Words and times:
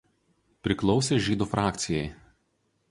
Priklausė 0.67 1.21
Žydų 1.29 1.49
frakcijai. 1.53 2.11